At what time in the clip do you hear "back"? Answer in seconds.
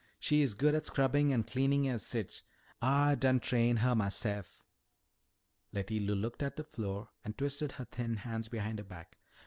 8.85-9.19